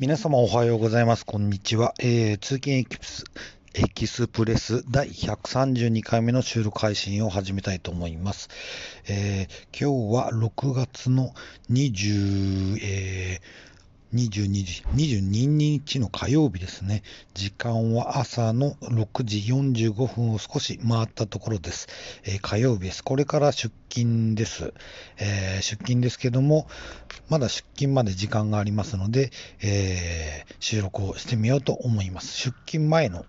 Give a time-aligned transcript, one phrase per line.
[0.00, 1.26] 皆様おはようございます。
[1.26, 1.92] こんにちは。
[1.98, 3.22] えー、通勤エキス
[3.74, 8.48] エキスプレス第132回目の収録配信を始めたいと思います。
[9.06, 11.34] えー、今日は6月の
[11.70, 13.69] 20、えー
[14.14, 17.04] 22時、22日の火曜日ですね。
[17.32, 21.86] 時間は朝の6時45分を少し回ったところです。
[22.24, 23.04] えー、火曜日です。
[23.04, 24.74] これから出勤です。
[25.18, 26.66] えー、出勤ですけども、
[27.28, 29.30] まだ出勤まで時間がありますので、
[29.62, 32.36] えー、収録をしてみようと思います。
[32.36, 33.24] 出勤前の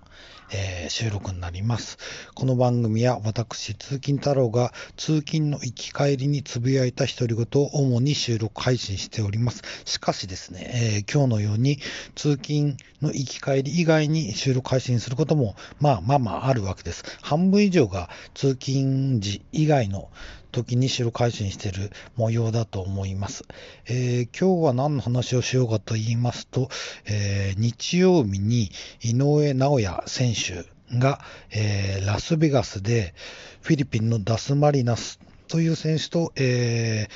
[0.54, 1.98] えー、収録になります。
[2.36, 9.62] この番組は私、通勤太郎が通勤の行き帰りにつぶやいた独り言を主に収録配信しております。
[9.86, 11.80] しかしですね、えー、今日のように
[12.16, 17.04] 通勤の行き帰り以外に収録配信することもまあまあまああるわけです。
[17.22, 20.10] 半分以上が通勤時以外の
[20.52, 23.46] 時に収録配信してる模様だと思います。
[23.88, 26.70] えー、今日は何の話をしようかと言いますと、
[27.06, 33.14] えー、日曜日に井上尚弥選手が、えー、ラスベガスで
[33.62, 37.08] フィリピンのダスマリナスという選手と、え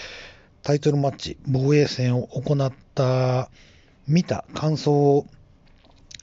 [0.61, 3.51] タイトルマッチ、防衛戦を行った、
[4.07, 5.27] 見た感想を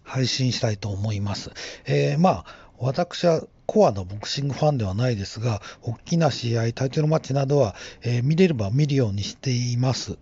[0.02, 1.52] 配信したいと思います。
[1.86, 10.18] えまあ、私はコアなボクシングファンではないですが、大きな試合、タイトルマッチなどは、えー、見れれば見るようにしています。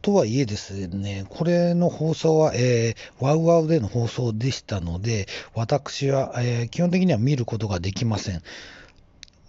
[0.00, 8.42] とはいえですね、これの放送は、えー、ワウワウでの放送でしたので、私は、えー、基本的には見ることができません。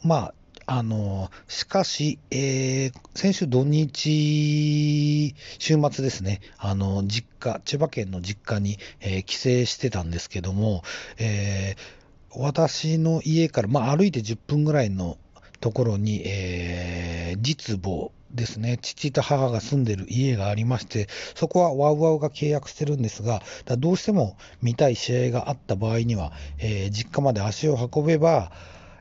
[0.03, 0.33] まあ、
[0.65, 10.83] あの、しかし、えー、先週土日、週末ですね、あの、実家、千葉県の実家に、え、帰省してたんですけども、
[11.17, 12.00] えー
[12.35, 15.17] 私の家から、まあ、歩いて10分ぐらいの
[15.59, 23.41] ところに、えー、実母ですね、父と母が住んでる家がありまして、そこはワウワウが契約してるんですが、
[23.77, 28.51] どうしても見たい試合があった場合には、えー、実家まで足を運べば、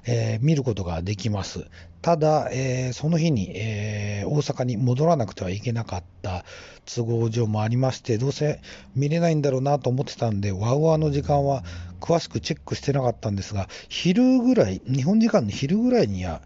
[0.05, 1.67] えー、見ることができます。
[2.03, 6.45] ただ、えー、その日に、えー、大阪に戻らなくてはいけなかった
[6.87, 8.61] 都合上もありまして、どうせ
[8.95, 11.63] 見れないんだろうなと思ってたんで、ワウワウの時間は
[12.01, 16.41] 詳しくチェックしてなかったんですが、昼ぐらい、日本時間の昼ぐらいには、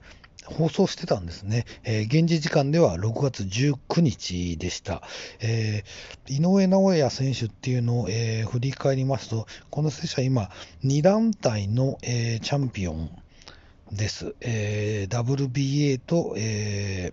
[0.47, 1.65] 放送してたんですね。
[1.85, 5.03] えー、現地時間では6月19日でした。
[5.41, 10.51] えー、井上尚弥選手っていうのを、えー、振り返りますと、この選手は今、
[10.85, 13.11] 2団体の、えチャンピオン
[13.93, 14.35] です。
[14.41, 17.13] えー、WBA と、え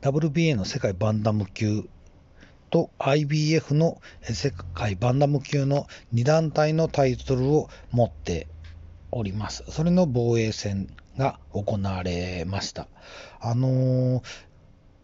[0.00, 1.84] ー、WBA の世界バンダム級
[2.70, 8.46] と IBF の世界バンダム級の2団体のタイトルを持って
[9.10, 9.64] おります。
[9.68, 12.88] それの防衛戦が行われました。
[13.40, 14.22] あのー、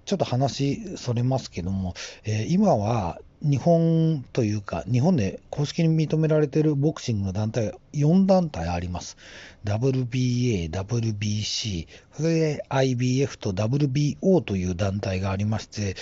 [0.06, 1.94] ちょっと話それますけども、
[2.24, 9.16] えー、今は日本というか、日本で公式に認められているボクシングの団体が4団体あります。
[9.64, 15.96] WBA、WBC、それで IBF と WBO という団体がありまして、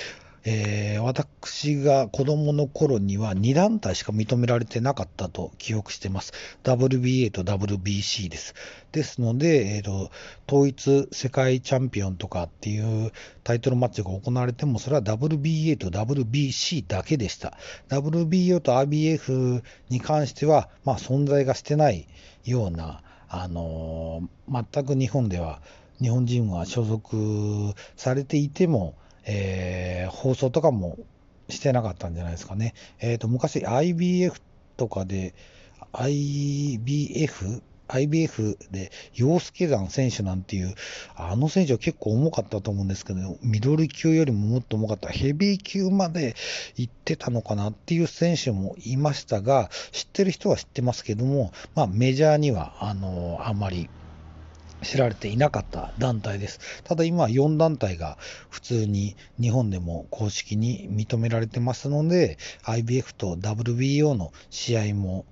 [0.47, 6.32] えー、私が子供の頃には2団体しか認められてなかったと記憶してます。
[6.65, 8.54] WBA と WBC です。
[8.93, 10.10] ですので、えーと、
[10.47, 13.10] 統一世界チャンピオンとかっていう
[13.43, 17.56] タイトルマッチが行われても、それは WBA と WBC だけでした。
[17.88, 22.06] WBO と IBF に関しては、まあ、存在がしてない
[22.44, 23.00] ような、
[23.31, 25.62] あのー、全く日本では、
[26.03, 28.94] 日本人は所属されていても、
[29.26, 30.98] えー、放送とかも
[31.48, 32.74] してなかったんじゃないですかね。
[33.00, 34.40] えっ、ー、と、昔 IBF
[34.76, 35.34] とかで、
[35.92, 37.62] IBF?
[37.86, 40.74] IBF で、洋介山選手なんていう、
[41.16, 46.34] あの選手は結構重かったと思うんですけど、ミドル級よりももっと重かった、ヘビー級まで
[46.76, 53.91] 行ってたのかなっていう選手もいましたが、知ってる人は知ってますけども、まあメジャーには、あの、あまり、
[54.84, 56.61] 知られていなかった団体です。
[56.84, 58.19] ただ今は4団体が
[58.50, 65.25] 普通に日本でも公式に認められてますので、IBF と WBO の試合も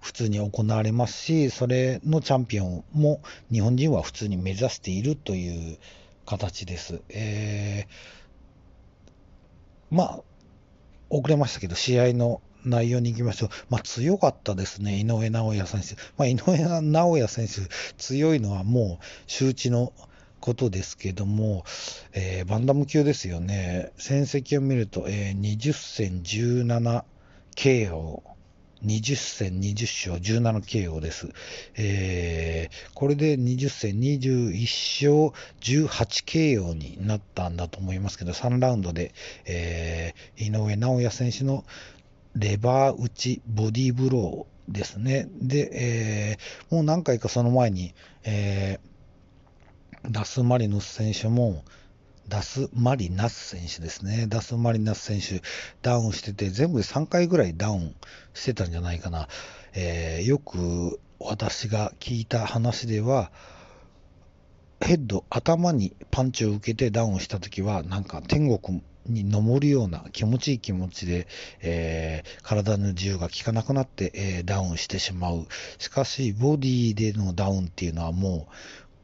[0.00, 3.20] 普通に行われますし、それのチャンピオンも
[3.52, 5.78] 日本人は普通に目指しているという
[6.26, 7.02] 形です。
[7.10, 10.20] えー、まあ、
[11.10, 13.48] 遅れましたけど、試合の内容に行きましょう。
[13.68, 15.94] まあ、強かったですね、井上尚弥選手。
[16.16, 19.92] まあ、井上尚弥選手、強いのはもう周知の
[20.40, 21.64] ことですけども、
[22.12, 23.92] えー、バンダム級ですよね。
[23.98, 27.04] 戦績を見ると、えー、20戦17
[27.56, 28.22] KO。
[28.84, 31.28] 20戦20勝17 KO です。
[31.76, 39.12] えー、これで20戦21勝18 KO になったんだと思いますけど、3ラウンドで、
[39.44, 41.64] えー、井上尚弥選手の
[42.36, 45.28] レバー打ちボディーブローですね。
[45.40, 47.94] で、えー、もう何回かその前に、
[48.24, 51.64] えー、ダス・マリノス選手も、
[52.28, 54.26] ダス・マリナス選手ですね。
[54.28, 55.42] ダス・マリナス選手、
[55.82, 57.96] ダウンしてて、全部で3回ぐらいダウン
[58.34, 59.28] してたんじゃないかな。
[59.74, 63.32] えー、よく私が聞いた話では、
[64.80, 71.26] ヘッド、頭にパンチを受けてダウンしたときは、なんか天国に昇るような気持ちいい気持ちで、
[71.60, 75.46] えー、体の自由が効かなくなって、えー、ダウンしてしまう。
[75.78, 78.54] しかし、ボディでのダウンっていうのはもう、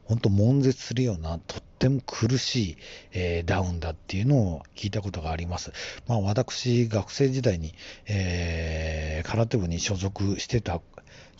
[0.05, 2.77] 本当悶絶するような、とっても苦しい、
[3.11, 5.73] えー、ダウンだっていうのを聞いたことがあります。
[6.07, 7.73] まあ私、学生時代に、
[8.05, 10.81] えー、空手部に所属してた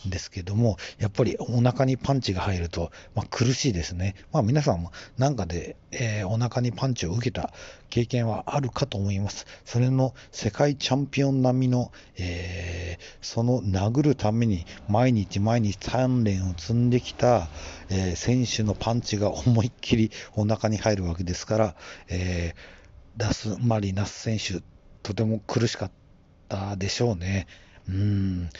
[0.06, 4.14] ですけども、やっぱりお腹にパンチが入ると、まあ、苦しいですね。
[4.32, 7.52] まあ、皆さんもなんかで、えー、お腹にパンチを受けた
[7.90, 9.46] 経験はあるかと思います。
[9.64, 17.48] それの世界チャンピオン並みの、えー、その殴るために毎日毎日鍛錬を積んできた、
[17.90, 21.74] えー、選手のパンチが思いっきりお腹に入るわけですから、
[22.08, 22.54] え
[23.18, 24.62] ダス・マリナス選手、
[25.02, 25.90] とても苦しかっ
[26.48, 27.48] たでしょうね。
[27.88, 28.50] うん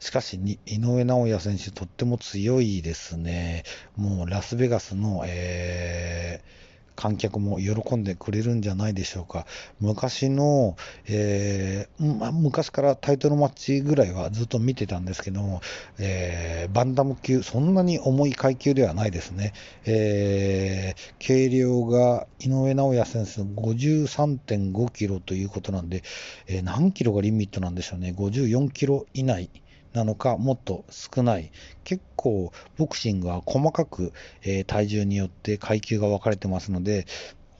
[0.00, 3.64] しかし、井上尚弥選手、とっても強いですね。
[3.96, 6.60] もうラスベガスの、えー、
[6.96, 9.46] 観客も喜んでくれるんじゃないでしょうか。
[9.78, 10.74] 昔の、
[11.06, 15.60] えーま昔からタイトルマッチぐらいはずっと見てたんですけども、
[15.98, 19.52] えー、バンダム級、そんなに重い階級ではないですね。
[19.84, 26.02] えー、軽量が井上尚弥選手の53.5キロということなんで、
[26.46, 28.14] えー、何キロがリミットなんでしょうね。
[28.16, 29.50] 54キロ以内。
[29.92, 31.50] なのか、もっと少ない。
[31.84, 37.06] 結構、ボクシングは細かく、えー、体重によって階級が分かれてますので、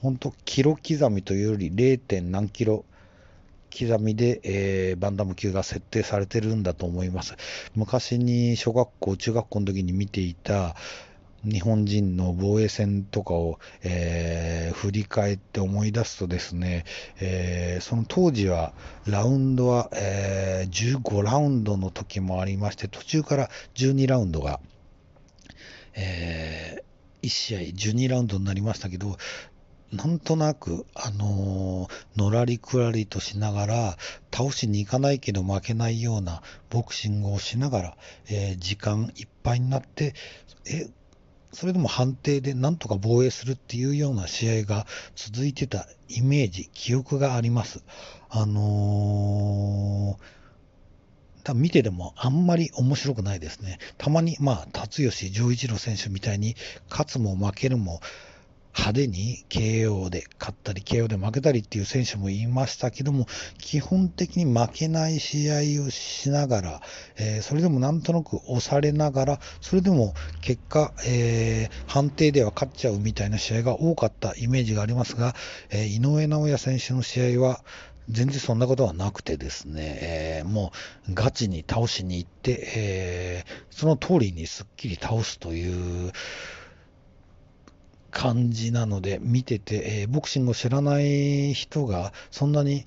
[0.01, 2.21] 本当キロ刻みというより 0.
[2.21, 2.85] 何キロ
[3.77, 7.35] 刻みで、えー、バンダム級が設定されてるんだと思います。
[7.75, 10.75] 昔に小学校、中学校の時に見ていた、
[11.43, 16.85] 日本人の防衛戦とかを、えー、振り返って思い出すとですね、
[17.19, 18.73] えー、その当時は
[19.05, 24.59] ラウンドは、えー、15ラウンドの時もありまして、途中から12ラウンドが、
[25.93, 26.83] え
[27.21, 29.17] 1試合12ラウンドになりましたけど、
[29.91, 33.97] なんとなく、あのー、のらりくらりとしながら、
[34.33, 37.97] 倒しに行かないけど負けないようなボクシングをしながら、
[38.29, 40.13] えー、時間いっぱいになって、
[40.65, 40.89] え、
[41.53, 47.83] それでも判定でなんとか防衛するっていうような試合が続いてたイメージ、記憶があります。
[48.29, 53.79] あのー、見てでもあんまり面白くないですね。
[53.97, 56.55] たまに、まあ、辰吉、丈一郎選手みたいに、
[56.89, 57.99] 勝つも負けるも、
[58.77, 63.27] 派手に KO で勝ったり KO で負けたりっていう選手もいましたけども
[63.57, 66.81] 基本的に負けない試合をしながら、
[67.17, 75.35] えー、それでもなんとなく押されながらそれでも結果、えー、判定では勝っちゃうみたいな試合が多かったイメージがありますが、
[75.69, 77.61] えー、井上尚弥選手の試合は
[78.09, 80.71] 全然そんなことはなくてですね、えー、も
[81.09, 86.11] うガチに倒しに行って、えー、その通りにすっきり倒すという、
[88.11, 92.85] 感じなので、見てて、えー、ボクシングを知らない人が、そんなに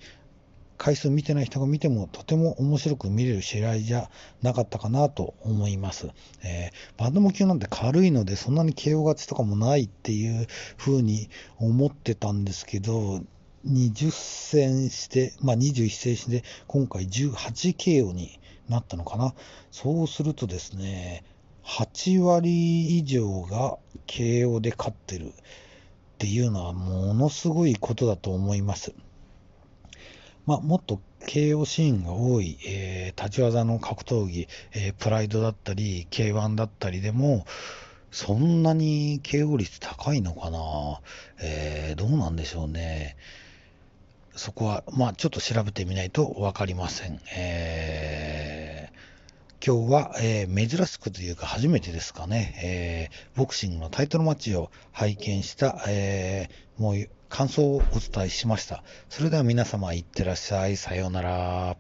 [0.77, 4.11] 回数見てない人が見ても、とても面白く見れる試合じゃ
[4.43, 6.11] なかったかなと思います。
[6.43, 10.47] えー、バンドム級なんて軽いので、そんなに KO 勝ちとかもないっていう
[10.77, 13.23] 風に思ってたんですけど、
[13.67, 19.35] 20戦して、まあ、21戦して、今回 18KO になったのかな。
[19.71, 21.25] そうするとですね、
[21.65, 25.33] 8割以上が KO で勝ってるっ
[26.19, 28.95] ていうのはものすごいことだと思います。
[30.47, 37.47] まあ、もっと KO シーンが多い、えー、立ち技の格闘技、えー、プライドだったり、K1 だったりでも、
[38.11, 41.01] そんなに KO 率高いのかな、
[41.41, 43.17] えー、どうなんでしょうね。
[44.37, 47.21] そこは、まあ、ちょっと調べてみないとわかりません。
[47.35, 48.34] えー
[49.67, 58.85] 今日は、えー、珍しくというか初めてですかね、えー、ボクシングのタイトルマッチを拝見した、えー、もう感想をお伝えしました。
[59.09, 60.77] それでは皆様いってらっしゃい。
[60.77, 61.77] さようなら。